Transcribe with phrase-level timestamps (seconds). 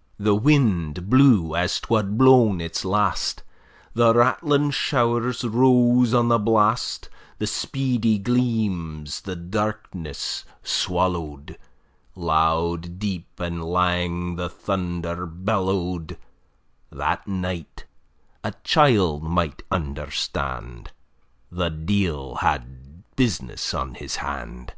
[0.20, 3.42] ]The wind blew as 'twad blawn its last;
[3.92, 7.08] The rattling show'rs rose on the blast;
[7.38, 11.56] The speedy gleams the darkness swallow'd;
[12.14, 16.18] Loud, deep, and lang the thunder bellowed:
[16.92, 17.84] That night,
[18.44, 20.92] a child might understand,
[21.50, 24.74] The deil had business on his hand.